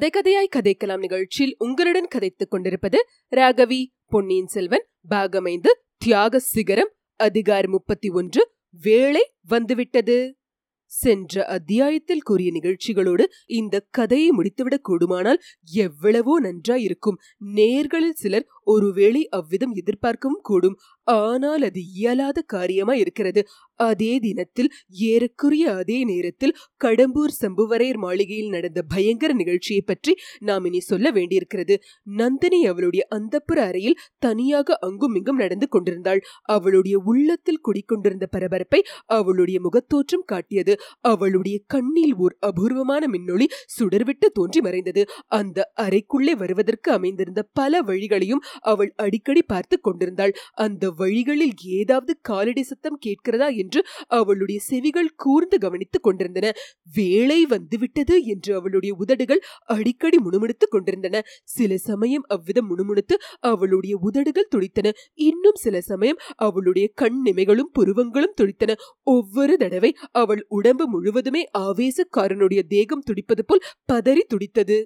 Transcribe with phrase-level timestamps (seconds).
[0.00, 3.06] கதை கதையாய் கதைக்கலாம் நிகழ்ச்சியில் உங்களுடன் கதைத்துக் கொண்டிருப்பது
[3.36, 5.66] ராகவி பொன்னியின் செல்வன் பாகமைந்து
[5.98, 8.50] தியாக சிகரம் அதிகாரம் முப்பத்தி ஒன்று
[8.82, 10.36] வேளை வந்துவிட்டது.
[10.84, 15.38] சென்ற அத்தியாயத்தில் கூறிய நிகழ்ச்சிகளோடு இந்த கதையை முடித்துவிடக் கூடுமானால்
[15.72, 17.18] எவ்வளவோ நன்றாயிருக்கும்.
[17.38, 20.76] நேர்களில் சிலர் ஒருவேளை அவ்விதம் எதிர்பார்க்கவும் கூடும்.
[21.08, 23.40] ஆனால் அது இயலாத காரியமா இருக்கிறது.
[23.80, 24.70] அதே தினத்தில்
[25.04, 31.74] ஏறக்குறைய அதே நேரத்தில் கடம்பூர் சம்புவரையர் மாளிகையில் நடந்த பயங்கர நிகழ்ச்சியை பற்றி நாம் இனி சொல்ல வேண்டியிருக்கிறது.
[32.16, 36.20] நந்தினி அவளுடைய அந்தப்புற அறையில் தனியாக அங்கும் இங்கும் நடந்து கொண்டிருந்தாள்.
[36.48, 38.80] அவளுடைய உள்ளத்தில் குடிக்கொண்டிருந்த பரபரப்பை
[39.18, 40.74] அவளுடைய முகத்தோற்றம் காட்டியது.
[41.04, 45.04] அவளுடைய கண்ணில் ஓர் அபூர்வமான மின்னொளி சுடர்விட்டு தோன்றி மறைந்தது.
[45.38, 50.32] அந்த அறைக்குள்ளே வருவதற்கு அமைந்திருந்த பல வழிகளையும் அவள் அடிக்கடி பார்த்து கொண்டிருந்தாள்.
[50.52, 56.52] அந்த வழிகளில் ஏதாவது காலடி சத்தம் கேட்கிறதா என்று அவளுடைய செவிகள் கூர்ந்து கவனித்துக் கொண்டிருந்தன.
[56.92, 61.22] வேலை வந்துவிட்டது என்று அவளுடைய உதடுகள் அடிக்கடி முணுமுணுத்துக் கொண்டிருந்தன.
[61.44, 64.92] சில சமயம் அவ்விதம் முணுமுணுத்து அவளுடைய உதடுகள் துடித்தன.
[65.14, 68.74] இன்னும் சில சமயம் அவளுடைய கண் நிமைகளும் புருவங்களும் துடித்தன.
[69.02, 74.78] ஒவ்வொரு தடவை அவள் உடம்பு முழுவதுமே ஆவேசக்காரனுடைய தேகம் துடிப்பது போல் பதறி துடித்தது.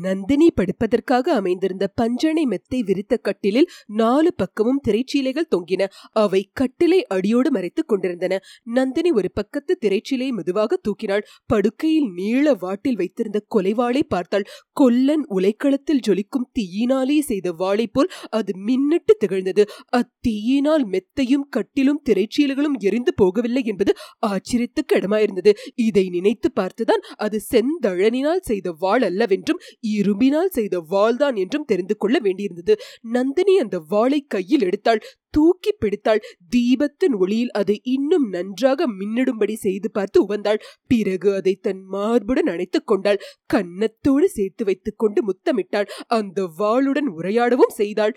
[0.00, 5.86] நந்தினி படுப்பதற்காக அமைந்திருந்த பஞ்சனை மெத்தை விரித்த கட்டிலில் நாலு பக்கமும் திரைச்சீலைகள் தொங்கின.
[6.12, 8.38] அவை கட்டிலை அடியோடு மறைத்துக் கொண்டிருந்தன.
[8.62, 11.20] நந்தினி ஒரு பக்கத்து திரைச்சீலையை மெதுவாக தூக்கினாள்.
[11.46, 14.46] படுக்கையில் நீள வாட்டில் வைத்திருந்த கொலைவாளை பார்த்தாள்.
[14.72, 19.64] கொல்லன் உலைக்களத்தில் ஜொலிக்கும் தீயினாலே செய்த வாளை போல் அது மின்னிட்டு திகழ்ந்தது.
[19.96, 23.94] அத்தீயினால் மெத்தையும் கட்டிலும் திரைச்சீலைகளும் எரிந்து போகவில்லை என்பது
[24.26, 25.52] ஆச்சரியத்துக்கு இடமாயிருந்தது.
[25.74, 32.74] இதை நினைத்து பார்த்துதான் அது செந்தழனினால் செய்த வாழ் அல்லவென்றும் இரும்பினால் செய்த வாள்தான் என்றும் தெரிந்து கொள்ள வேண்டியிருந்தது.
[33.00, 35.00] நந்தினி அந்த வாளை கையில் எடுத்தாள்.
[35.30, 36.20] தூக்கி பிடித்தாள்.
[36.56, 40.60] தீபத்தின் ஒளியில் அதை இன்னும் நன்றாக மின்னிடும்படி செய்து பார்த்து உவந்தாள்.
[40.86, 43.20] பிறகு அதை தன் மார்புடன் அணைத்துக் கொண்டாள்.
[43.54, 45.88] கன்னத்தோடு சேர்த்து வைத்துக் கொண்டு முத்தமிட்டாள்.
[46.06, 48.14] அந்த வாளுடன் உரையாடவும் செய்தாள்.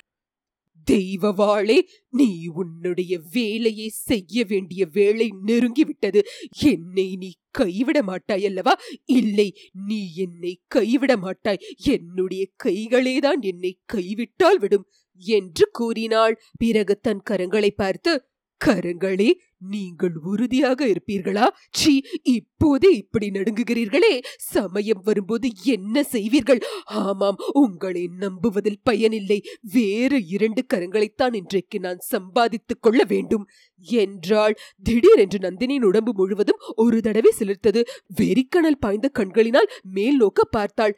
[0.91, 6.21] தெய்வவாளே நீ உன்னுடைய வேலையை செய்ய வேண்டிய வேலை நெருங்கிவிட்டது.
[6.63, 8.77] என்னை நீ கைவிட மாட்டாய் அல்லவா?
[9.05, 9.57] இல்லை
[9.87, 11.61] நீ என்னை கைவிட மாட்டாய்.
[11.83, 14.87] என்னுடைய கைகளேதான் என்னை கைவிட்டால் விடும்
[15.17, 16.41] என்று கூறினாள்.
[16.57, 18.25] பிறகு தன் கரங்களை பார்த்து
[18.65, 19.31] கரங்களே
[19.69, 21.47] நீங்கள் உறுதியாக இருப்பீர்களா?
[21.71, 24.19] சி இப்போதே இப்படி நடுங்குகிறீர்களே.
[24.37, 26.61] சமயம் வரும்போது என்ன செய்வீர்கள்?
[26.85, 29.41] ஆமாம் உங்களை நம்புவதில் பயனில்லை.
[29.61, 33.47] வேறு இரண்டு கரங்களைத்தான் இன்றைக்கு நான் சம்பாதித்துக் கொள்ள வேண்டும்.
[33.79, 34.55] என்றாள்.
[34.83, 37.83] திடீரென்று நந்தினியின் உடம்பு முழுவதும் ஒரு தடவை சிலிர்த்தது.
[38.21, 40.97] வெறிக்கணல் பாய்ந்த கண்களினால் மேல் நோக்க பார்த்தாள்.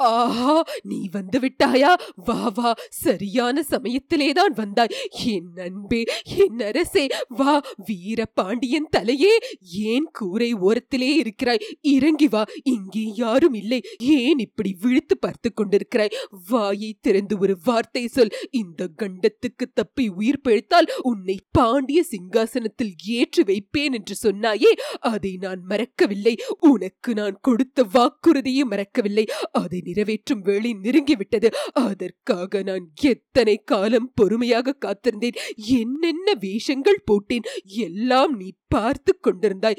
[0.00, 1.90] ஆஹா நீ வந்து விட்டாயா?
[2.16, 4.94] வா வா சரியான சமயத்திலே தான் வந்தாய்.
[5.24, 11.64] என் அன்பே என் அரசே வா வீர பாண்டியன் தலையே ஏன் கூரை ஓரத்திலே இருக்கிறாய்?
[11.80, 13.80] இறங்கி வா இங்கே யாரும் இல்லை.
[13.98, 16.14] ஏன் இப்படி விழுத்து பார்த்து கொண்டிருக்கிறாய்?
[16.50, 18.34] வாயை திறந்து ஒரு வார்த்தை சொல்.
[18.50, 26.36] இந்த கண்டத்துக்கு தப்பி உயிர் பிழைத்தால் உன்னை பாண்டிய சிங்காசனத்தில் ஏற்றி வைப்பேன் என்று சொன்னாயே அதை நான் மறக்கவில்லை.
[26.58, 29.26] உனக்கு நான் கொடுத்த வாக்குறுதியை மறக்கவில்லை.
[29.52, 31.48] அதை நிறைவேற்றும் வேளை நெருங்கிவிட்டது.
[31.72, 35.38] அதற்காக நான் எத்தனை காலம் பொறுமையாக காத்திருந்தேன்.
[35.56, 37.46] என்னென்ன வேஷங்கள் போட்டேன்.
[37.64, 39.78] எல்லாம் நீ பார்த்து கொண்டிருந்தாய்.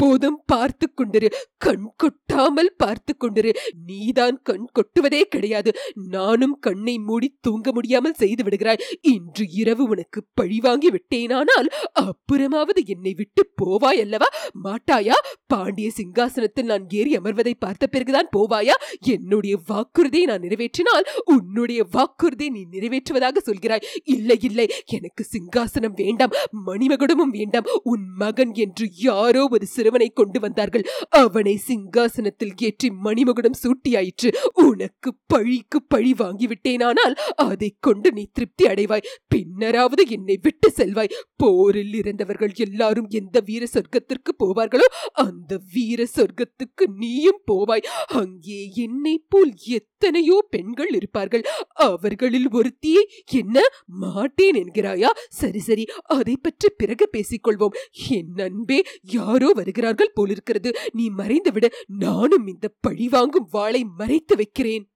[0.00, 1.28] எப்போதும் பார்த்து கொண்டிரு.
[1.56, 3.50] கண் கொட்டாமல் பார்த்து கொண்டிரு.
[3.86, 5.70] நீதான் கண் கொட்டுவதே கிடையாது.
[6.08, 8.80] நானும் கண்ணை மூடி தூங்க முடியாமல் செய்து விடுகிறாய்.
[9.00, 11.68] இன்று இரவு உனக்கு பழிவாங்கி விட்டேனானால்
[12.00, 14.26] அப்புறமாவது என்னை விட்டு போவாய் அல்லவா?
[14.64, 15.18] மாட்டாயா?
[15.46, 18.76] பாண்டிய சிங்காசனத்தில் நான் ஏறி அமர்வதை பார்த்த பிறகுதான் போவாயா?
[19.00, 23.84] என்னுடைய வாக்குறுதியை நான் நிறைவேற்றினால் உன்னுடைய வாக்குறுதியை நீ நிறைவேற்றுவதாக சொல்கிறாய்.
[24.04, 24.68] இல்லை இல்லை.
[24.86, 26.34] எனக்கு சிங்காசனம் வேண்டாம்.
[26.66, 27.68] மணிமகுடமும் வேண்டாம்.
[27.82, 30.84] உன் மகன் என்று யாரோ ஒரு சிறு சிறுவனை கொண்டு வந்தார்கள்.
[31.20, 34.28] அவனை சிங்காசனத்தில் ஏற்றி மணிமகுடம் சூட்டியாயிற்று.
[34.64, 37.14] உனக்கு பழிக்கு பழி வாங்கிவிட்டேனானால்
[37.46, 39.08] அதை கொண்டு நீ திருப்தி அடைவாய்.
[39.32, 41.14] பின்னராவது என்னை விட்டு செல்வாய்.
[41.42, 44.86] போரில் இறந்தவர்கள் எல்லாரும் எந்த வீர சொர்க்கத்திற்கு போவார்களோ
[45.24, 47.86] அந்த வீர சொர்க்கத்துக்கு நீயும் போவாய்.
[48.20, 49.54] அங்கே என்னை போல்
[50.02, 51.42] எத்தனையோ பெண்கள் இருப்பார்கள்.
[51.86, 53.56] அவர்களில் ஒருத்தியை என்ன
[54.02, 55.10] மாட்டேன் என்கிறாயா?
[55.30, 57.74] சரி சரி அதை பற்றி பிறகு பேசிக்கொள்வோம்.
[58.10, 60.72] என் அன்பே யாரோ வருகிறார்கள் போலிருக்கிறது.
[60.92, 61.68] நீ மறைந்துவிட.
[61.98, 64.86] நானும் இந்த பழிவாங்கும் வாளை மறைத்து வைக்கிறேன்.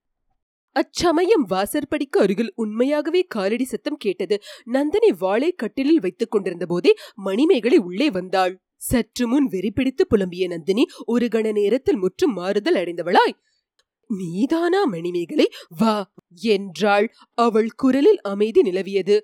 [0.75, 4.37] அச்சமயம் வாசற்படிக்கு அருகில் உண்மையாகவே காலடி சத்தம் கேட்டது.
[4.65, 8.55] நந்தினி வாளை கட்டிலில் வைத்துக் கொண்டிருந்த போதே மணிமேகலை உள்ளே வந்தாள்.
[8.91, 13.35] சற்று முன் வெறிப்பிடித்து புலம்பிய நந்தினி ஒரு கண நேரத்தில் முற்றும் மாறுதல் அடைந்தவளாய்.
[14.07, 17.13] நீதானா மணிமேகலை வா என்றாள்.
[17.33, 19.19] அவள் குரலில் அமைதி நிலவியது.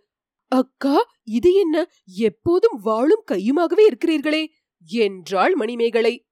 [0.47, 1.91] அக்கா இது என்ன?
[2.05, 4.47] எப்போதும் வாளும் கையுமாகவே இருக்கிறீர்களே
[4.87, 6.25] என்றாள் மணிமேகலை.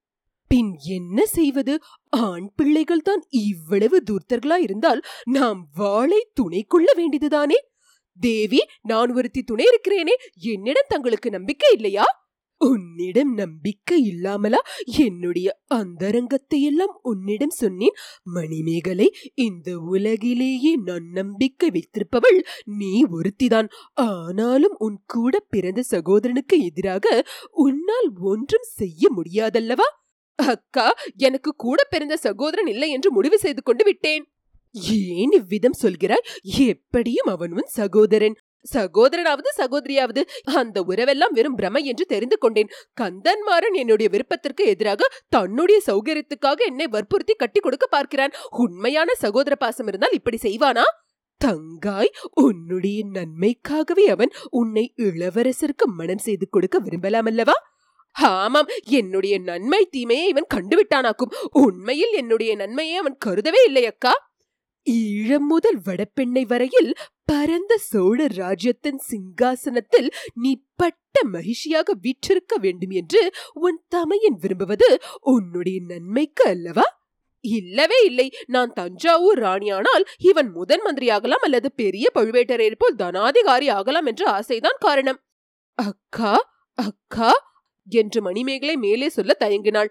[0.46, 1.78] பின் என்ன செய்வது?
[2.08, 7.54] ஆண் பிள்ளைகள் தான் இவ்வளவு தூர்த்தர்களா இருந்தால் நாம் வாளை துணை கொள்ள வேண்டியதுதானே?
[8.20, 12.04] தேவி நான் ஒருத்தி துணை இருக்கிறேனே என்னிடம் தங்களுக்கு நம்பிக்கை இல்லையா?
[12.60, 14.58] உன்னிடம் நம்பிக்கை இல்லாமலா?
[14.98, 17.96] என்னுடைய அந்தரங்கத்தை எல்லாம் உன்னிடம் சொன்னேன்.
[18.22, 23.68] மணிமேகலை இந்த உலகிலேயே நான் நம்பிக்கை வைத்திருப்பவள் நீ ஒருத்திதான்.
[23.92, 29.88] ஆனாலும் உன் கூட பிறந்த சகோதரனுக்கு எதிராக உன்னால் ஒன்றும் செய்ய முடியாதல்லவா?
[30.38, 30.86] அக்கா
[31.16, 34.22] எனக்கு கூட பிறந்த சகோதரன் இல்லை என்று முடிவு செய்து கொண்டு விட்டேன்.
[34.74, 36.26] ஏன் இவ்விதம் சொல்கிறாய்?
[36.66, 38.36] எப்படியும் அவன் உன் சகோதரன்.
[38.64, 40.22] சகோதரனாவது சகோதரியாவது
[40.54, 42.72] அந்த உறவெல்லாம் வெறும் பிரமை என்று தெரிந்து கொண்டேன்.
[43.00, 48.34] கந்தன்மாறன் என்னுடைய விருப்பத்திற்கு எதிராக தன்னுடைய சௌகரியத்துக்காக என்னை வற்புறுத்தி கட்டி கொடுக்க பார்க்கிறான்.
[48.50, 50.84] உண்மையான சகோதர பாசம் இருந்தால் இப்படி செய்வானா?
[51.40, 57.56] தங்காய் உன்னுடைய நன்மைக்காகவே அவன் உன்னை இளவரசருக்கு மனம் செய்து கொடுக்க விரும்பலாம் அல்லவா
[58.16, 61.34] ஆமாம் என்னுடைய நன்மை தீமையை இவன் கண்டுவிட்டானாக்கும்.
[61.50, 64.12] உண்மையில் என்னுடைய நன்மையை அவன் கருதவே இல்லை அக்கா.
[64.86, 66.90] ஈழம் முதல் வடப்பெண்ணை வரையில்
[67.30, 74.88] பரந்த சோழ ராஜ்யத்தின் சிங்காசனத்தில் நீ பட்ட மகிழ்ச்சியாக வீற்றிருக்க வேண்டும் என்று உன் தமையன் விரும்புவது
[75.20, 76.86] உன்னுடைய நன்மைக்கு அல்லவா?
[77.44, 78.26] இல்லவே இல்லை.
[78.46, 85.20] நான் தஞ்சாவூர் ராணியானால் இவன் முதன் மந்திரியாகலாம் அல்லது பெரிய பழுவேட்டரையர் போல் தனாதிகாரி ஆகலாம் என்ற ஆசைதான் காரணம்.
[85.78, 86.34] அக்கா
[86.78, 87.32] அக்கா
[87.88, 89.90] என்று மணிமேகலை மேலே சொல்ல தயங்கினாள்.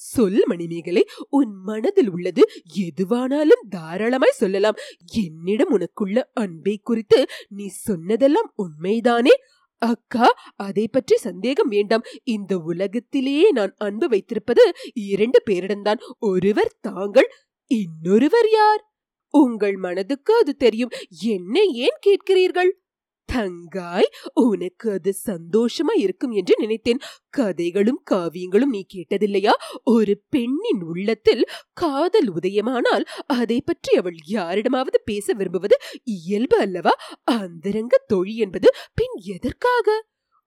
[0.00, 2.42] சொல் மணிமேகலை உன் மனதில் உள்ளது
[2.80, 4.78] எதுவானாலும் தாராளமாய் சொல்லலாம்.
[5.12, 7.18] என்னிடம் உனக்குள்ள அன்பை குறித்து
[7.48, 9.34] நீ சொன்னதெல்லாம் உண்மைதானே?
[9.82, 10.26] அக்கா
[10.56, 12.04] அதை பற்றி சந்தேகம் வேண்டாம்.
[12.24, 14.64] இந்த உலகத்திலேயே நான் அன்பு வைத்திருப்பது
[14.94, 16.00] இரண்டு பேரிடம்தான்.
[16.18, 17.28] ஒருவர் தாங்கள்
[17.70, 18.82] இன்னொருவர் யார்?
[19.34, 20.90] உங்கள் மனதுக்கு அது தெரியும்.
[21.22, 22.70] என்ன ஏன் கேட்கிறீர்கள்?
[23.32, 27.00] தங்காய் உனக்கு அது சந்தோஷமா இருக்கும் என்று நினைத்தேன்.
[27.28, 29.52] கதைகளும் காவியங்களும் நீ கேட்டதில்லையா?
[29.84, 36.90] ஒரு பெண்ணின் உள்ளத்தில் காதல் உதயமானால் அதை பற்றி அவள் யாரிடமாவது பேச விரும்புவது இயல்பு அல்லவா?
[37.24, 39.88] அந்தரங்க தொழி என்பது பின் எதற்காக?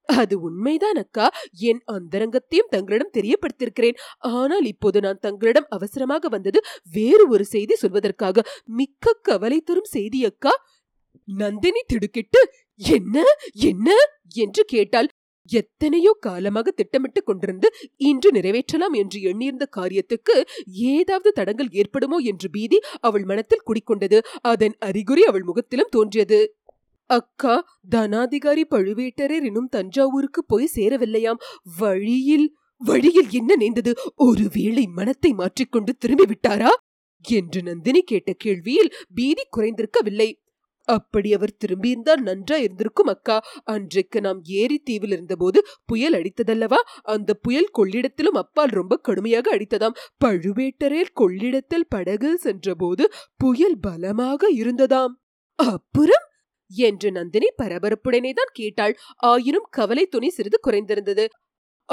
[0.10, 1.26] அது உண்மைதான் அக்கா.
[1.52, 6.60] என் அந்தரங்கத்தையும் தங்களிடம் தெரியப்படுத்திருக்கிறேன் ஆனால் இப்போது நான் தங்களிடம் அவசரமாக வந்தது
[6.92, 8.40] வேறு ஒரு செய்தி சொல்வதற்காக.
[8.66, 10.54] மிக்க கவலை தரும் செய்தி அக்கா.
[11.28, 12.40] நந்தினி திடுக்கிட்டு
[12.80, 13.24] என்ன?
[13.54, 13.90] என்ன?
[14.36, 15.10] என்று கேட்டால்
[15.50, 17.68] எத்தனையோ காலமாக திட்டமிட்டு கொண்டிருந்து
[17.98, 20.36] இன்று நிறைவேற்றலாம் என்று எண்ணியிருந்த காரியத்துக்கு
[20.68, 24.20] ஏதாவது தடங்கள் ஏற்படுமோ என்று பீதி அவள் மனத்தில் குடிக்கொண்டது.
[24.42, 26.40] அதன் அறிகுறி அவள் முகத்திலும் தோன்றியது.
[27.10, 27.56] அக்கா
[27.92, 31.42] தனாதிகாரி பழுவேட்டரர் இன்னும் தஞ்சாவூருக்கு போய் சேரவில்லையாம்.
[31.78, 32.48] வழியில்
[32.81, 33.92] வழியில் என்ன நேர்ந்தது?
[34.16, 36.72] ஒருவேளை மனத்தை மாற்றிக்கொண்டு திரும்பி விட்டாரா
[37.25, 40.30] என்று நந்தினி கேட்ட கேள்வியில் பீதி குறைந்திருக்கவில்லை.
[40.84, 43.42] அப்படி அவர் திரும்பியிருந்தால் நன்றா இருந்திருக்கும் அக்கா.
[43.64, 46.80] அன்றைக்கு நாம் ஏரி தீவில் இருந்தபோது புயல் அடித்ததல்லவா?
[47.04, 49.98] அந்த புயல் கொள்ளிடத்திலும் அப்பால் ரொம்ப கடுமையாக அடித்ததாம்.
[50.26, 55.14] பழுவேட்டரையர் கொள்ளிடத்தில் படகில் சென்றபோது புயல் பலமாக இருந்ததாம்.
[55.56, 56.26] அப்புறம்?
[56.72, 58.98] என்று நந்தினி பரபரப்புடனே தான் கேட்டாள்.
[59.16, 61.26] ஆயினும் கவலை துணி சிறிது குறைந்திருந்தது.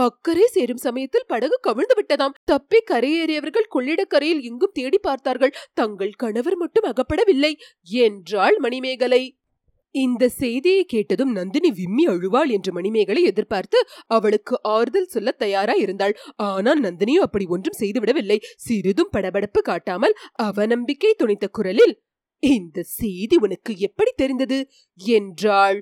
[0.01, 2.37] அக்கறை சேரும் சமயத்தில் படகு கவிழ்ந்து விட்டதாம்.
[2.45, 5.57] தப்பி கரையேறியவர்கள் கொள்ளிடக்கரையில் எங்கும் தேடி பார்த்தார்கள்.
[5.75, 7.53] தங்கள் கணவர் மட்டும் அகப்படவில்லை.
[8.01, 9.23] என்றாள் மணிமேகலை.
[9.95, 16.15] இந்த செய்தியை கேட்டதும் நந்தினி விம்மி அழுவாள் என்று மணிமேகலை எதிர்பார்த்து அவளுக்கு ஆறுதல் சொல்ல தயாரா இருந்தாள்.
[16.49, 18.39] ஆனால் நந்தினியோ அப்படி ஒன்றும் செய்துவிடவில்லை.
[18.57, 21.95] சிறிதும் படபடப்பு காட்டாமல் அவநம்பிக்கை துணித்த குரலில்
[22.43, 24.59] இந்த செய்தி உனக்கு எப்படி தெரிந்தது?
[25.01, 25.81] என்றாள்.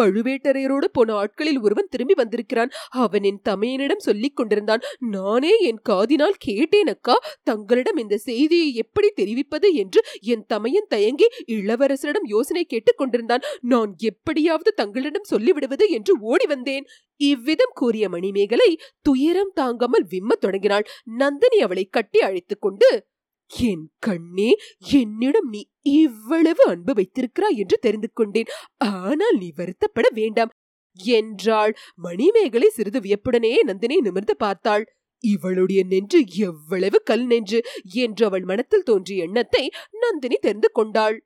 [0.00, 2.70] பழுவேட்டரையரோடு போன ஆட்களில் ஒருவன் திரும்பி வந்திருக்கிறான்.
[2.88, 9.74] அவன் என் தமையனிடம் சொல்லிக் கொண்டிருந்தான் நானே என் காதினால் கேட்டேன் அக்கா தங்களிடம் இந்த செய்தியை எப்படி தெரிவிப்பது?
[9.74, 13.40] என்று என் தமையன் தயங்கி இளவரசரிடம் யோசனை கேட்டுக் கொண்டிருந்தான்.
[13.60, 15.88] நான் எப்படியாவது தங்களிடம் சொல்லிவிடுவது?
[15.88, 16.86] என்று ஓடி வந்தேன்.
[17.16, 20.86] இவ்விதம் கூறிய மணிமேகலை துயரம் தாங்காமல் விம்மத் தொடங்கினாள்.
[21.04, 23.06] நந்தினி அவளை கட்டி அழைத்துக் கொண்டு
[23.50, 24.50] என் கண்ணே
[24.92, 25.60] என்னிடம் நீ
[25.96, 28.50] இவ்வளவு அன்பு வைத்திருக்கிறாய் என்று தெரிந்து கொண்டேன்.
[28.78, 30.52] ஆனால் நீ வருத்தப்பட வேண்டாம்.
[31.00, 31.72] என்றாள்.
[31.96, 34.84] மணிமேகலை சிறிது வியப்புடனே நந்தினை நிமிர்ந்து பார்த்தாள்.
[35.24, 37.58] இவளுடைய நெஞ்சு எவ்வளவு கல் நெஞ்சு
[37.96, 39.64] என்று அவள் மனத்தில் தோன்றிய எண்ணத்தை
[40.00, 41.16] நந்தினி தெரிந்து கொண்டாள்.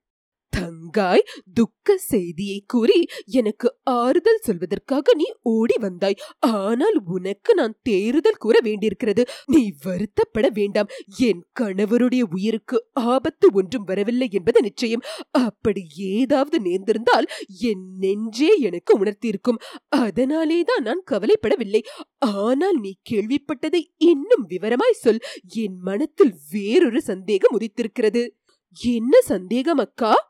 [0.53, 6.17] தங்காய் துக்க செய்தியை கூறி எனக்கு ஆறுதல் சொல்வதற்காக நீ ஓடி வந்தாய்.
[6.41, 9.27] ஆனால் உனக்கு நான் தேறுதல் கூற வேண்டியிருக்கிறது.
[9.47, 10.89] நீ வருத்தப்பட வேண்டாம்.
[11.19, 15.05] என் கணவருடைய உயிருக்கு ஆபத்து ஒன்றும் வரவில்லை என்பது நிச்சயம்.
[15.31, 17.29] அப்படி ஏதாவது நேர்ந்திருந்தால்
[17.61, 19.61] என் நெஞ்சே எனக்கு உணர்த்தியிருக்கும்.
[19.89, 21.83] அதனாலே தான் நான் கவலைப்படவில்லை.
[22.19, 25.21] ஆனால் நீ கேள்விப்பட்டதை இன்னும் விவரமாய் சொல்.
[25.55, 28.29] என் மனத்தில் வேறொரு சந்தேகம் உதித்திருக்கிறது.
[28.81, 30.30] என்ன சந்தேகம் அக்கா?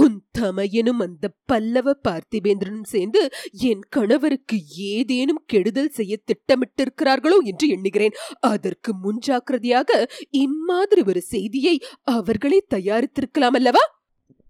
[0.00, 8.16] உன் தமையனும் அந்த பல்லவ பார்த்திபேந்திரனும் சேர்ந்து என் கணவருக்கு ஏதேனும் கெடுதல் செய்ய திட்டமிட்டிருக்கிறார்களோ என்று எண்ணுகிறேன்.
[8.40, 9.90] அதற்கு முன்ஜாக்கிரதையாக
[10.30, 13.84] இம்மாதிரி ஒரு செய்தியை அவர்களே தயாரித்திருக்கலாம் அல்லவா?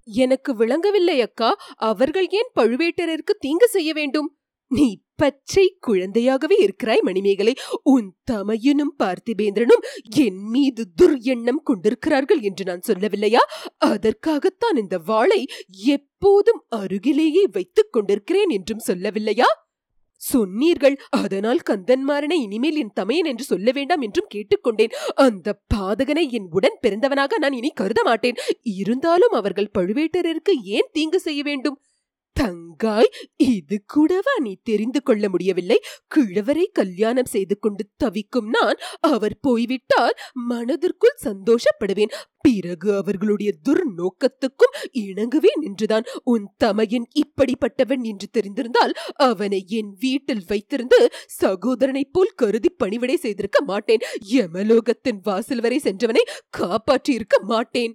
[0.09, 1.51] எனக்கு விளங்கவில்லை அக்கா.
[1.91, 4.29] அவர்கள் ஏன் பழுவேட்டரருக்கு தீங்கு செய்ய வேண்டும்?
[4.71, 7.55] நீ பச்சை குழந்தையாகவே இருக்கிறாய் மணிமேகலை.
[7.83, 9.85] உன் தமையனும் பார்த்திபேந்திரனும்
[10.17, 13.43] என் மீது துர் எண்ணம் கொண்டிருக்கிறார்கள் என்று நான் சொல்லவில்லையா?
[13.77, 19.49] அதற்காகத்தான் இந்த வாளை எப்போதும் அருகிலேயே வைத்துக் கொண்டிருக்கிறேன் என்றும் சொல்லவில்லையா?
[20.21, 24.95] சொன்னீர்கள் அதனால் கந்தன்மாரனை இனிமேல் என் தமையன் என்று சொல்ல வேண்டாம் என்றும் கேட்டுக்கொண்டேன்.
[25.15, 28.39] அந்த பாதகனை என் உடன் பிறந்தவனாக நான் இனி கருத மாட்டேன்.
[28.63, 31.79] இருந்தாலும் அவர்கள் பழுவேட்டரருக்கு ஏன் தீங்கு செய்ய வேண்டும்?
[32.37, 35.81] தங்காய் இது கூடவா நீ தெரிந்து கொள்ள முடியவில்லை?
[36.15, 42.13] கிழவரை கல்யாணம் செய்து கொண்டு தவிக்கும் நான் அவர் போய்விட்டால் மனதிற்குள் சந்தோஷப்படுவேன்.
[42.41, 51.07] பிறகு அவர்களுடைய துர்நோக்கத்துக்கும் இணங்குவே நின்றுதான் உன் தமையன் இப்படிப்பட்டவன் என்று தெரிந்திருந்தால் அவனை என் வீட்டில் வைத்திருந்து
[51.43, 54.05] சகோதரனைப் போல் கருதி பணிவிடை செய்திருக்க மாட்டேன்.
[54.33, 56.25] யமலோகத்தின் வாசல் வரை சென்றவனை
[56.59, 57.95] காப்பாற்றியிருக்க மாட்டேன்.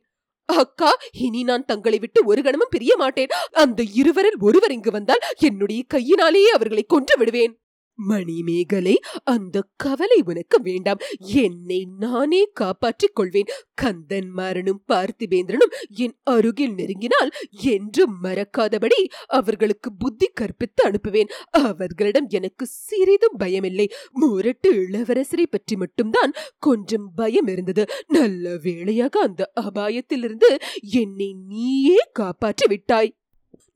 [0.58, 3.28] அக்கா இனி நான் தங்களை விட்டு ஒரு கணமும் பிரிய மாட்டேன்.
[3.52, 7.61] அந்த இருவரில் ஒருவர் இங்கு வந்தால் என்னுடைய கையினாலேயே அவர்களை கொன்று விடுவேன்.
[8.10, 11.02] மணிமேகலை அந்த கவலை உனக்கு வேண்டாம்.
[11.42, 13.52] என்னை நானே காப்பாற்றிக் கொள்வேன்.
[13.74, 17.32] கந்தன் மரனும் பார்த்திபேந்திரனும் என் அருகில் நெருங்கினால்
[17.72, 21.32] என்றும் மறக்காதபடி அவர்களுக்கு புத்தி கற்பித்து அனுப்புவேன்.
[21.52, 23.88] அவர்களிடம் எனக்கு சிறிதும் பயமில்லை.
[24.12, 27.86] முரட்டு இளவரசரை பற்றி மட்டும்தான் கொஞ்சம் பயம் இருந்தது.
[28.08, 30.52] நல்ல வேளையாக அந்த அபாயத்திலிருந்து
[31.00, 33.12] என்னை நீயே காப்பாற்றி விட்டாய்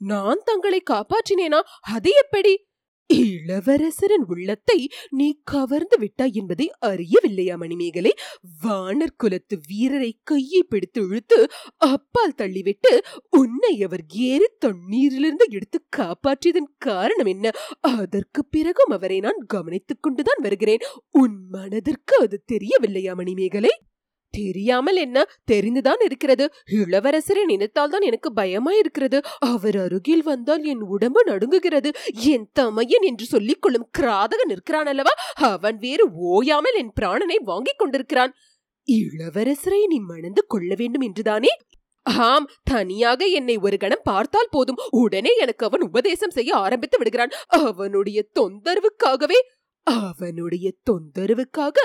[0.06, 1.60] நான் தங்களை காப்பாற்றினேனா?
[1.94, 2.54] அது எப்படி?
[3.10, 8.12] இளவரசரின் உள்ளத்தை நீ கவர்ந்து விட்டாய் என்பதை அறியவில்லையா மணிமேகலை?
[8.64, 11.48] வானர் குலத்து வீரரை கையை பிடித்து இழுத்து
[11.78, 12.92] அப்பால் தள்ளிவிட்டு
[13.30, 17.52] உன்னை அவர் ஏறி தண்ணீரிலிருந்து எடுத்து காப்பாற்றியதன் காரணம் என்ன?
[17.80, 20.80] அதற்கு பிறகும் அவரை நான் கவனித்துக் கொண்டுதான் வருகிறேன்.
[21.12, 23.74] உன் மனதிற்கு அது தெரியவில்லையா மணிமேகலை?
[24.36, 25.18] தெரியாமல் என்ன
[25.52, 26.46] தெரிந்துதான் இருக்கிறது.
[26.76, 29.20] இளவரசரை நினைத்தால் தான் எனக்கு பயமா இருக்கிறது.
[29.52, 31.92] அவர் அருகில் வந்தால் என் உடம்பு நடுங்குகிறது.
[32.34, 35.14] என் தமையன் என்று சொல்லிக் கொள்ளும் கிராதகன் இருக்கிறான் அல்லவா?
[35.52, 38.34] அவன் வேறு ஓயாமல் என் பிராணனை வாங்கிக் கொண்டிருக்கிறான்.
[38.88, 41.52] இளவரசரை நீ மணந்து கொள்ள வேண்டும் என்றுதானே?
[42.06, 44.82] ஆம் தனியாக என்னை ஒரு கணம் பார்த்தால் போதும்.
[44.96, 47.32] உடனே எனக்கு அவன் உபதேசம் செய்ய ஆரம்பித்து விடுகிறான்.
[47.62, 49.40] அவனுடைய தொந்தரவுக்காகவே
[49.88, 51.78] அவனுடைய தொந்தரவுக்காக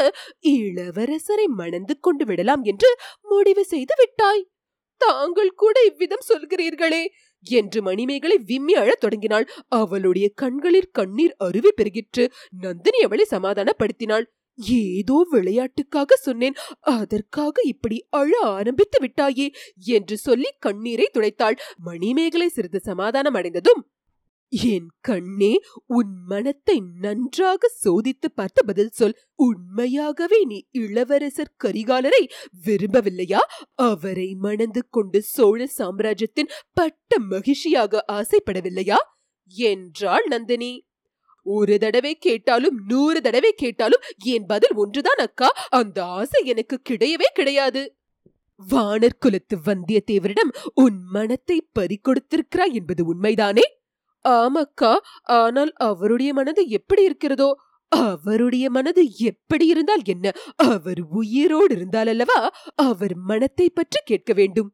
[0.49, 2.91] இளவரசரை மணந்து கொண்டு விடலாம் என்று
[3.23, 4.49] முடிவு செய்து விட்டாய்.
[4.97, 7.05] தாங்கள் கூட இவ்விதம் சொல்கிறீர்களே
[7.47, 9.47] என்று மணிமேகலை விம்மி அழத் தொடங்கினாள்.
[9.69, 12.31] அவளுடைய கண்களில் கண்ணீர் அருவி பெருகிற்று.
[12.61, 14.27] நந்தினி அவளை சமாதானப்படுத்தினாள்.
[14.59, 16.57] ஏதோ விளையாட்டுக்காக சொன்னேன்.
[16.81, 21.57] அதற்காக இப்படி அழ ஆரம்பித்து விட்டாயே என்று சொல்லி கண்ணீரை துடைத்தாள்.
[21.85, 23.83] மணிமேகலை சிறிது சமாதானம் அடைந்ததும்
[24.53, 29.15] என் கண்ணே உன் மனத்தை நன்றாக சோதித்து பார்த்து பதில் சொல்.
[29.35, 32.29] உண்மையாகவே நீ இளவரசர் கரிகாலரை
[32.67, 33.39] விரும்பவில்லையா?
[33.75, 38.97] அவரை மணந்து கொண்டு சோழ சாம்ராஜ்யத்தின் பட்ட மகிழ்ச்சியாக ஆசைப்படவில்லையா?
[39.51, 40.87] என்றாள் நந்தினி.
[41.43, 45.49] ஒரு தடவை கேட்டாலும் நூறு தடவை கேட்டாலும் என் பதில் ஒன்றுதான் அக்கா.
[45.71, 47.97] அந்த ஆசை எனக்கு கிடையவே கிடையாது.
[48.73, 53.67] வானர் குலத்து வந்தியத்தேவரிடம் உன் மனத்தை பறிகொடுத்திருக்கிறாய் என்பது உண்மைதானே?
[54.25, 54.93] ஆமக்கா
[55.39, 57.51] ஆனால் அவருடைய மனது எப்படி இருக்கிறதோ
[57.93, 60.27] அவருடைய மனது எப்படி இருந்தால் என்ன?
[60.67, 62.41] அவர் உயிரோடு இருந்தால் அல்லவா
[62.85, 64.71] அவர் மனத்தை பற்றி கேட்க வேண்டும்.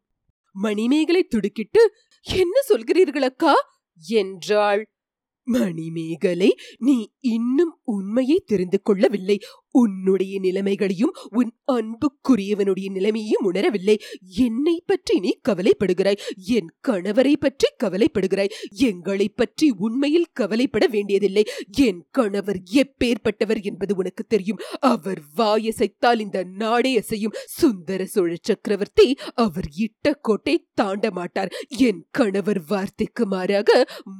[0.54, 1.82] மணிமேகலை துடுக்கிட்டு
[2.26, 3.54] என்ன சொல்கிறீர்கள் அக்கா
[4.18, 4.82] என்றாள்.
[5.46, 6.96] மணிமேகலை நீ
[7.34, 9.36] இன்னும் உண்மையை தெரிந்து கொள்ளவில்லை.
[9.82, 13.96] உன்னுடைய நிலைமைகளையும் உன் அன்புக்குரியவனுடைய நிலைமையும் உணரவில்லை.
[14.36, 16.20] என்னை பற்றி நீ கவலைப்படுகிறாய்.
[16.56, 18.52] என் கணவரை பற்றி கவலைப்படுகிறாய்.
[18.88, 21.44] எங்களை பற்றி உண்மையில் கவலைப்பட வேண்டியதில்லை.
[21.86, 24.62] என் கணவர் எப்பேற்பட்டவர் என்பது உனக்கு தெரியும்.
[24.92, 27.36] அவர் வாயசைத்தால் இந்த நாடே அசையும்.
[27.58, 31.52] சுந்தர சோழ சக்கரவர்த்தி அவர் இட்ட கோட்டை தாண்ட மாட்டார்.
[31.68, 33.70] என் கணவர் வார்த்தைக்கு மாறாக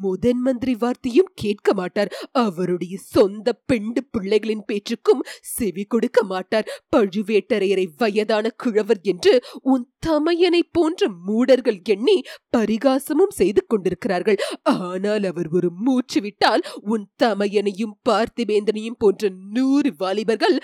[0.00, 2.12] முதன் மந்திரி வார்த்தையும் கேட்க மாட்டார்.
[2.32, 5.22] அவருடைய சொந்த பெண்டு பிள்ளைகளின் பேச்சுக்கும்
[5.54, 6.68] செவி கொடுக்க மாட்டார்.
[6.94, 9.32] பழுவேட்டரையரை வயதான கிழவர் என்று
[9.72, 12.16] உன் தமையனை போன்ற மூடர்கள் எண்ணி
[12.56, 14.38] பரிகாசமும் செய்து கொண்டிருக்கிறார்கள்.
[14.74, 16.62] ஆனால் அவர் ஒரு மூச்சு விட்டால்
[16.92, 20.56] உன் தமையனையும் பார்த்திவேந்தனையும் போன்ற நூறு வாலிபர்கள்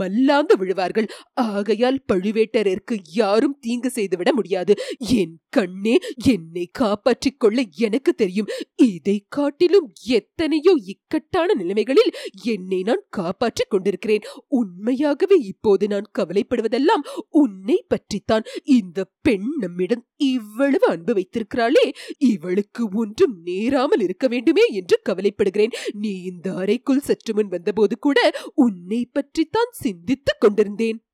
[0.00, 1.08] மல்லாந்து விழுவார்கள்.
[1.48, 4.72] ஆகையால் பழுவேட்டரருக்கு யாரும் தீங்கு செய்துவிட முடியாது.
[5.20, 5.94] என் கண்ணே
[6.34, 8.50] என்னை காப்பாற்றிக் கொள்ள எனக்கு தெரியும்.
[8.88, 12.12] இதை காட்டிலும் எத்தனையோ இக்கட்டான நிலைமைகளில்
[12.54, 14.19] என்னை நான் காப்பாற்றிக் கொண்டிருக்கிறேன்.
[14.20, 18.42] கவலைப்படுகிறேன் உண்மையாகவே இப்போது நான் கவலைப்படுவதெல்லாம் உன்னை பற்றித்தான்.
[18.64, 21.92] இந்த பெண் நம்மிடம் இவ்வளவு அன்பு வைத்திருக்கிறாளே.
[22.18, 25.72] இவளுக்கு ஒன்றும் நேராமல் இருக்க வேண்டுமே என்று கவலைப்படுகிறேன்.
[25.92, 31.04] நீ இந்த அறைக்குள் சற்று முன் வந்தபோது கூட உன்னை பற்றித்தான் சிந்தித்துக் கொண்டிருந்தேன்.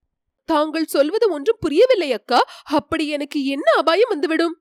[0.45, 2.45] தாங்கள் சொல்வது ஒன்றும் புரியவில்லை அக்கா.
[2.65, 4.61] அப்படி எனக்கு என்ன அபாயம் வந்துவிடும்?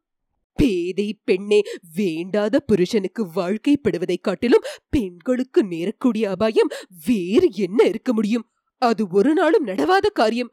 [0.55, 1.61] பேதை பெண்ணே
[1.95, 6.67] வேண்டாத புருஷனுக்கு வாழ்க்கைப்படுவதைக் காட்டிலும் பெண்களுக்கு நேரக்கூடிய அபாயம்
[7.05, 8.49] வேறு என்ன இருக்க முடியும்?
[8.77, 10.51] அது ஒரு நாளும் நடவாத காரியம்.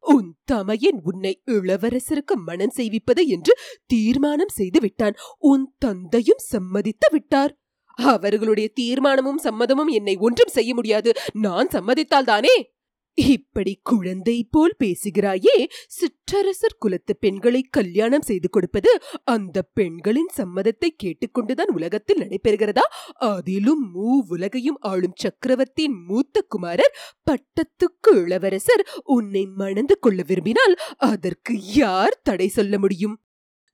[0.00, 3.56] உன் தமையன் உன்னை இளவரசருக்கு மனம் செய்விப்பது என்று
[3.86, 5.14] தீர்மானம் செய்து விட்டான்.
[5.38, 7.58] உன் தந்தையும் சம்மதித்து விட்டார்.
[7.94, 11.12] அவர்களுடைய தீர்மானமும் சம்மதமும் என்னை ஒன்றும் செய்ய முடியாது.
[11.32, 12.73] நான் சம்மதித்தால்தானே
[13.14, 15.66] இப்படி குழந்தை போல் பேசுகிறாயே.
[15.88, 22.84] சிற்றரசர் குலத்து பெண்களை கல்யாணம் செய்து கொடுப்பது அந்த பெண்களின் சம்மதத்தை கேட்டுக்கொண்டுதான் உலகத்தில் நடைபெறுகிறதா?
[23.16, 26.96] அதிலும் மூ உலகையும் ஆளும் சக்கரவர்த்தியின் மூத்த குமாரர்
[27.30, 33.16] பட்டத்துக்கு இளவரசர் உன்னை மணந்து கொள்ள விரும்பினால் அதற்கு யார் தடை சொல்ல முடியும்?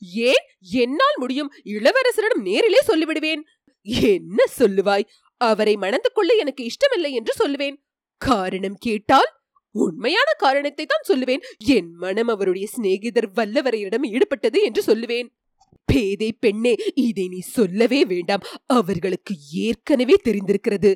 [0.01, 1.53] ஏன் என்னால் முடியும்.
[1.65, 3.43] இளவரசரிடம் நேரிலே சொல்லிவிடுவேன்.
[3.83, 5.09] என்ன சொல்லுவாய்?
[5.37, 7.77] அவரை மணந்து கொள்ள எனக்கு இஷ்டமில்லை என்று சொல்லுவேன்.
[8.21, 9.31] காரணம் கேட்டால்
[9.75, 11.43] உண்மையான காரணத்தை தான் சொல்லுவேன்.
[11.77, 15.29] என் மனம் அவருடைய சிநேகிதர் வல்லவரையிடம் ஈடுபட்டது என்று சொல்லுவேன்.
[15.89, 16.73] பேதை பெண்ணே
[17.05, 18.45] இதை நீ சொல்லவே வேண்டாம்.
[18.79, 19.35] அவர்களுக்கு
[19.67, 20.91] ஏற்கனவே தெரிந்திருக்கிறது.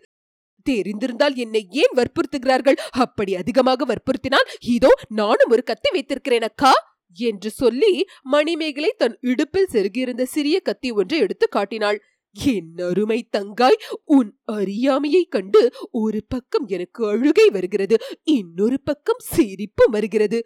[0.67, 2.79] தெரிந்திருந்தால் என்னை ஏன் வற்புறுத்துகிறார்கள்?
[3.05, 6.73] அப்படி அதிகமாக வற்புறுத்தினால் இதோ நானும் ஒரு கத்தி வைத்திருக்கிறேன் அக்கா
[7.19, 7.93] என்று சொல்லி
[8.35, 11.99] மணிமேகலை தன் இடுப்பில் செருகியிருந்த சிறிய கத்தி ஒன்றை எடுத்து காட்டினாள்.
[12.35, 20.41] என் அருமை தங்காய் உன் அறியாமையை கண்டு ஒரு பக்கம் எனக்கு அழுகை வருகிறது இன்னொரு பக்கம் சிரிப்பு வருகிறது.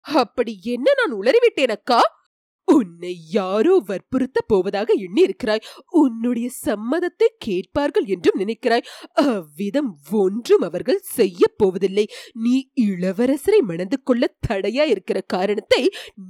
[0.00, 2.00] அப்படி என்ன நான் உளறிவிட்டேன் அக்கா?
[2.64, 8.86] உன்னை யாரோ வற்புறுத்த போவதாக எண்ணி இருக்கிறாய் உன்னுடைய சம்மதத்தை கேட்பார்கள் என்றும் நினைக்கிறாய்.
[9.12, 12.08] அவ்விதம் ஒன்றும் அவர்கள் செய்ய போவதில்லை.
[12.34, 15.82] நீ இளவரசரை மணந்து கொள்ள தடையா இருக்கிற காரணத்தை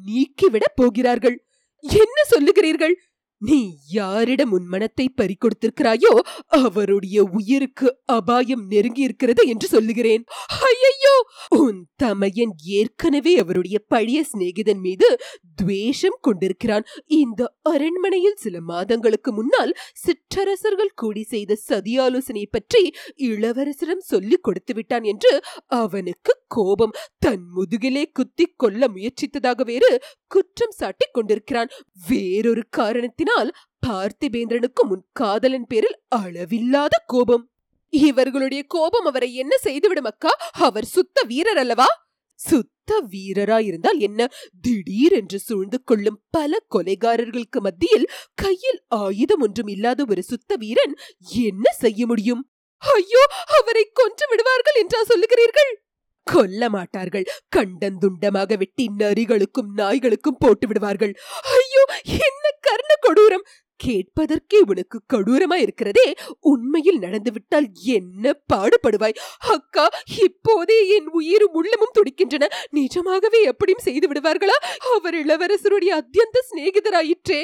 [0.07, 1.45] நீக்கிவிடப் போகிறார்கள்.
[1.85, 2.95] என்ன சொல்லுகிறீர்கள்?
[3.43, 3.59] நீ
[3.93, 6.13] யாரிடம் உன் மனத்தை பறிக்கொடுத்திருக்கிறாயோ
[6.59, 10.23] அவருடைய உயிருக்கு அபாயம் நெருங்கி இருக்கிறது என்று சொல்லுகிறேன்.
[10.69, 11.15] ஐயோ
[11.57, 15.09] உன் தமையன் ஏற்கனவே அவருடைய பழைய சிநேகிதன் மீது
[15.57, 16.87] துவேஷம் கொண்டிருக்கிறான்.
[17.17, 22.83] இந்த அரண்மனையில் சில மாதங்களுக்கு முன்னால் சிற்றரசர்கள் கூடி செய்த சதியாலோசனை பற்றி
[23.29, 25.33] இளவரசரிடம் சொல்லிக் கொடுத்து விட்டான் என்று
[25.81, 31.71] அவனுக்கு கோபம் தன் முதுகிலே குத்திக் கொள்ள முயற்சித்ததாக வேறு குற்றம் சாட்டிக் கொண்டிருக்கிறான்.
[32.09, 33.55] வேறொரு காரணத்தினால்
[33.87, 37.51] பார்த்திபேந்திரனுக்கு முன் காதலன் பேரில் அளவில்லாத கோபம்.
[37.89, 40.31] இவர்களுடைய கோபம் அவரை என்ன செய்துவிடும் அக்கா?
[40.53, 41.87] அவர் சுத்த வீரர் அல்லவா?
[42.35, 44.01] சுத்த வீரராயிருந்தால் என்ன?
[44.09, 44.29] என்ன
[44.61, 50.95] திடீரென்று சூழ்ந்து கொள்ளும் பல கொலைகாரர்களுக்கு மத்தியில் கையில் ஆயுதம் ஒன்றும் இல்லாத ஒரு சுத்த வீரன்
[51.31, 52.49] என்ன செய்ய முடியும்?
[52.79, 53.23] ஐயோ
[53.59, 55.84] அவரை கொன்று விடுவார்கள் என்றா சொல்லுகிறீர்கள்?
[56.27, 61.13] கொல்ல மாட்டார்கள் கண்டந்துண்டமாக வெட்டி நரிகளுக்கும் நாய்களுக்கும் போட்டு விடுவார்கள்.
[61.55, 61.83] ஐயோ
[62.21, 63.47] என்ன கர்ண கொடூரம்!
[63.81, 66.05] கேட்பதற்கே உனக்கு கொடூரமா இருக்கிறதே.
[66.41, 69.17] உண்மையில் நடந்துவிட்டால் என்ன பாடுபடுவாய்?
[69.47, 69.87] அக்கா
[70.19, 72.49] இப்போதே என் உயிரும் உள்ளமும் துடிக்கின்றன.
[72.71, 74.57] நிஜமாகவே எப்படியும் செய்து விடுவார்களா?
[74.95, 77.41] அவர் இளவரசருடைய அத்தியந்த சிநேகிதராயிற்றே.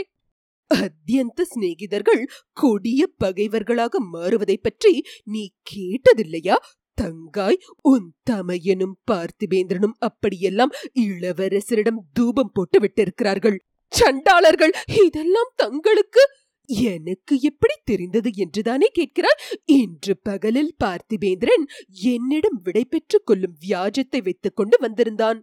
[0.71, 2.21] அத்தியந்த சிநேகிதர்கள்
[2.53, 4.93] கொடிய பகைவர்களாக மாறுவதை பற்றி
[5.25, 5.43] நீ
[5.75, 6.57] கேட்டதில்லையா?
[7.01, 13.59] தங்காய் உன் தமையனும் பார்த்திபேந்திரனும் அப்படியெல்லாம் இளவரசரிடம் தூபம் போட்டு விட்டிருக்கிறார்கள்.
[13.93, 16.23] சண்டாளர்கள் இதெல்லாம் தங்களுக்கு?
[16.69, 21.65] எனக்கு எப்படி தெரிந்தது என்றுதானே கேட்கிறார் இன்று பகலில் பார்த்திபேந்திரன்
[22.11, 25.41] என்னிடம் விடை பெற்றுக் கொள்ளும் வியாஜத்தை வைத்துக் கொண்டு வந்திருந்தான்.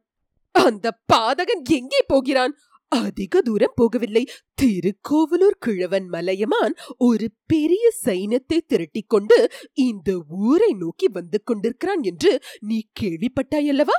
[0.56, 2.54] அந்த பாதகன் எங்கே போகிறான்?
[2.90, 4.28] அதிக தூரம் போகவில்லை.
[4.54, 12.88] திருக்கோவலூர் கிழவன் மலையமான் ஒரு பெரிய சைனத்தை திரட்டிக் கொண்டு இந்த ஊரை நோக்கி வந்து கொண்டிருக்கிறான் என்று நீ
[13.00, 13.98] கேள்விப்பட்டாயல்லவா?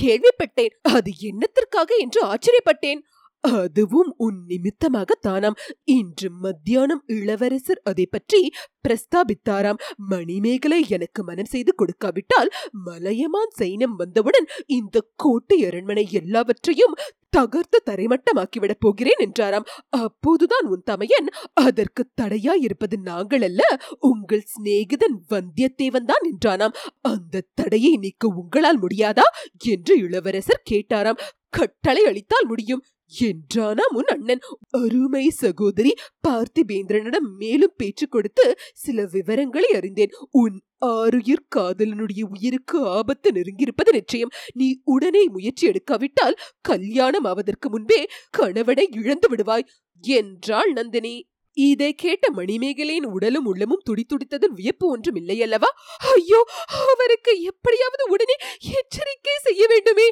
[0.00, 0.74] கேள்விப்பட்டேன்.
[0.82, 3.00] அது என்னத்திற்காக என்று ஆச்சரியப்பட்டேன்.
[3.44, 8.40] அதுவும் உன் நிமித்தமாகத்தானாம் இன்று மத்தியானம் இளவரசர் அதை பற்றி
[8.88, 9.80] பிரஸ்தாபித்தாராம்.
[10.08, 12.50] மணிமேகலை எனக்கு மனம் செய்து கொடுக்காவிட்டால்
[12.84, 16.94] மலையமான் சைனம் வந்தவுடன் இந்த கோட்டை அரண்மனை எல்லாவற்றையும்
[17.30, 19.66] தகர்த்து தரைமட்டமாக்கிவிடப் போகிறேன் என்றாராம்.
[19.88, 23.62] அப்போதுதான் உன் தமையன் அதற்கு தடையாயிருப்பது நாங்கள் அல்ல
[23.98, 26.76] உங்கள் சிநேகிதன் வந்தியத்தேவன் தான் என்றானாம்.
[27.00, 29.26] அந்த தடையை நீக்க உங்களால் முடியாதா?
[29.66, 31.20] என்று இளவரசர் கேட்டாராம்.
[31.48, 32.82] கட்டளை அளித்தால் முடியும்.
[33.12, 34.42] என்றானாம் உன் அண்ணன்
[34.78, 35.92] அருமை சகோதரி
[36.28, 38.44] பார்த்திபேந்திரனிடம் மேலும் பேச்சு கொடுத்து
[38.74, 40.12] சில விவரங்களை அறிந்தேன்.
[40.32, 40.56] உன்
[40.90, 44.32] ஆறுயிர் காதலனுடைய உயிருக்கு ஆபத்து நெருங்கியிருப்பது நிச்சயம்.
[44.54, 49.68] நீ உடனே முயற்சி எடுக்காவிட்டால் கல்யாணம் ஆவதற்கு முன்பே கணவனை இழந்து விடுவாய்
[50.04, 51.14] என்றாள் நந்தினி.
[51.56, 55.70] இதை கேட்ட மணிமேகலையின் உடலும் உள்ளமும் துடித்துடித்ததில் வியப்பு ஒன்றும் இல்லையல்லவா?
[56.14, 56.40] ஐயோ
[56.82, 58.36] அவருக்கு எப்படியாவது உடனே
[58.78, 60.08] எச்சரிக்கை செய்ய வேண்டுமே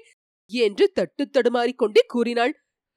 [0.51, 2.53] என்று தட்டு தடுமாறிக்கொண்டே கூறினாள்.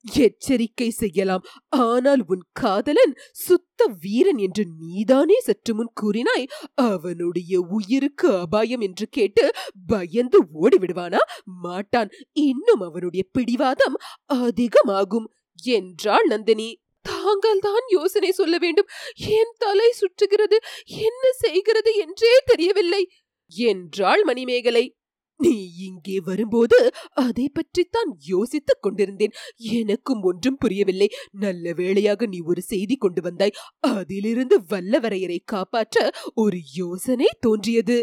[0.05, 1.43] எச்சரிக்கை செய்யலாம்.
[1.69, 6.47] ஆனால் உன் காதலன் சுத்த வீரன் என்று நீதானே சற்று முன் கூறினாய்?
[6.75, 9.51] அவனுடைய உயிருக்கு அபாயம் என்று கேட்டு
[9.87, 11.17] பயந்து ஓடிவிடுவானா?
[11.61, 12.09] மாட்டான்.
[12.31, 13.93] இன்னும் அவனுடைய பிடிவாதம்
[14.25, 15.29] அதிகமாகும்.
[15.63, 16.79] என்றாள் நந்தினி.
[17.01, 18.87] தாங்கள் தான் யோசனை சொல்ல வேண்டும்.
[19.15, 20.57] என் தலை சுற்றுகிறது.
[20.85, 23.09] என்ன செய்கிறது என்றே தெரியவில்லை.
[23.51, 24.95] என்றாள் மணிமேகலை.
[25.43, 25.53] நீ
[25.87, 26.77] இங்கே வரும்போது
[27.25, 29.35] அதை பற்றித்தான் யோசித்துக் கொண்டிருந்தேன்.
[29.79, 31.07] எனக்கும் ஒன்றும் புரியவில்லை.
[31.43, 33.55] நல்ல வேளையாக நீ ஒரு செய்தி கொண்டு வந்தாய்.
[33.91, 37.97] அதிலிருந்து வல்லவரையரை காப்பாற்ற ஒரு யோசனை தோன்றியது.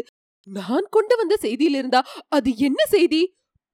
[0.47, 3.21] நான் கொண்டு வந்த செய்தியிலிருந்தா அது என்ன செய்தி?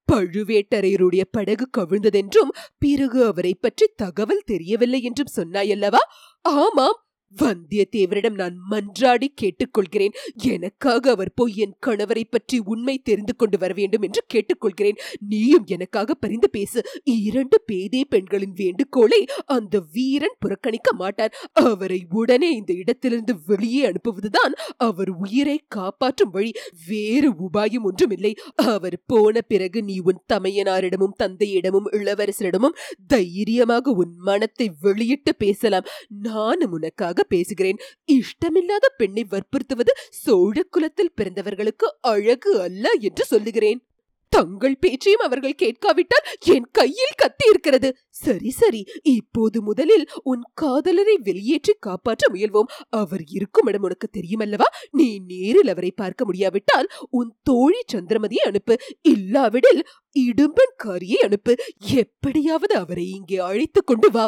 [0.08, 6.02] பழுவேட்டரையருடைய படகு கவிழ்ந்ததென்றும் பிறகு அவரை பற்றி தகவல் தெரியவில்லை என்றும் சொன்னாயல்லவா?
[6.44, 6.98] ஆமாம்
[7.34, 10.14] வந்தியத்தேவரிடம் நான் மன்றாடி கேட்டுக்கொள்கிறேன்.
[10.42, 14.98] எனக்காக அவர் போய் என் கணவரை பற்றி உண்மை தெரிந்து கொண்டு வர வேண்டும் என்று கேட்டுக்கொள்கிறேன்.
[15.28, 16.82] நீயும் எனக்காக பரிந்து பேசு.
[17.04, 21.34] இரண்டு பேதே பெண்களின் வேண்டுகோளை அந்த வீரன் புறக்கணிக்க மாட்டார்.
[21.52, 26.52] அவரை உடனே இந்த இடத்திலிருந்து வெளியே அனுப்புவதுதான் அவர் உயிரை காப்பாற்றும் வழி.
[26.86, 28.32] வேறு உபாயம் ஒன்றுமில்லை.
[28.54, 35.86] அவர் போன பிறகு நீ உன் தமையனாரிடமும் தந்தையிடமும் இளவரசரிடமும் தைரியமாக உன் மனத்தை வெளியிட்டு பேசலாம்.
[36.08, 37.76] நானும் உனக்காக பேசுகிறேன்.
[38.12, 43.80] இஷ்டமில்லாத பெண்ணை வற்புறுத்துவது சோழ குலத்தில் பிறந்தவர்களுக்கு அழகு அல்ல என்று சொல்லுகிறேன்.
[44.28, 48.86] தங்கள் பேச்சையும் அவர்கள் கேட்காவிட்டால் என் கையில் கத்தி இருக்கிறது சரி சரி.
[49.02, 52.70] இப்போது முதலில் உன் காதலரை வெளியேற்றி காப்பாற்ற முயல்வோம்.
[52.88, 54.68] அவர் இருக்கும் இடம் உனக்கு தெரியுமல்லவா?
[54.90, 58.76] நீ நேரில் அவரை பார்க்க முடியாவிட்டால் உன் தோழி சந்திரமதியை அனுப்பு.
[59.02, 59.86] இல்லாவிடில்
[60.18, 61.54] இடும்பன்காரியை அனுப்பு.
[61.78, 64.26] எப்படியாவது அவரை இங்கே அழைத்துக் கொண்டு வா.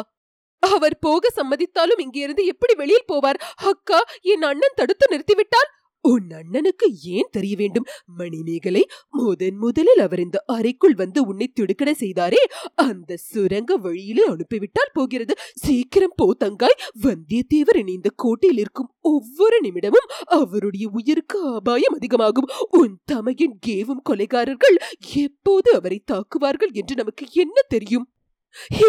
[0.59, 3.41] அவர் போக சம்மதித்தாலும் இங்கிருந்து எப்படி வெளியில் போவார்?
[3.55, 5.69] அக்கா என் அண்ணன் தடுத்து நிறுத்திவிட்டால்
[6.01, 7.85] உன் அண்ணனுக்கு ஏன் தெரிய வேண்டும்?
[8.17, 12.41] மணிமேகலை முதன் முதலில் அவர் இந்த அறைக்குள் வந்து உன்னை திடுக்கட செய்தாரே.
[12.75, 15.37] அந்த சுரங்க வழியிலே அனுப்பிவிட்டால் போகிறது.
[15.53, 16.77] சீக்கிரம் போ தங்காய்.
[17.03, 22.49] வந்தியத்தேவர் இனி இந்த கோட்டையில் இருக்கும் ஒவ்வொரு நிமிடமும் அவருடைய உயிருக்கு அபாயம் அதிகமாகும்.
[22.69, 24.77] உன் தமையின் கேவும் கொலைகாரர்கள்
[25.15, 28.07] எப்போது அவரை தாக்குவார்கள் என்று நமக்கு என்ன தெரியும்?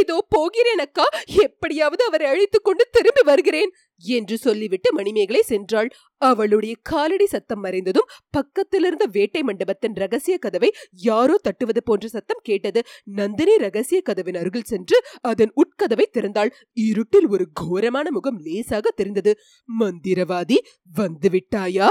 [0.00, 1.06] இதோ போகிறேன் அக்கா
[1.42, 3.70] எப்படியாவது அவரை அழைத்துக்கொண்டு திரும்பி வருகிறேன்
[4.02, 5.90] என்று சொல்லிவிட்டு மணிமேகலை சென்றாள்.
[6.22, 12.82] அவளுடைய காலடி சத்தம் மறைந்ததும் பக்கத்திலிருந்த வேட்டை மண்டபத்தின் ரகசிய கதவை யாரோ தட்டுவது போன்ற சத்தம் கேட்டது.
[13.04, 16.50] நந்தினி ரகசிய கதவின் அருகில் சென்று அதன் உட்கதவை திறந்தாள்.
[16.72, 19.34] இருட்டில் ஒரு கோரமான முகம் லேசாக தெரிந்தது.
[19.80, 20.58] மந்திரவாதி
[20.96, 21.88] வந்துவிட்டாயா?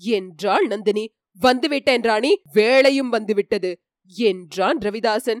[0.00, 1.04] என்றாள் நந்தினி.
[1.40, 3.70] வந்துவிட்டேன் ராணி வேளையும் வந்துவிட்டது
[4.14, 5.40] என்றான் ரவிதாசன்.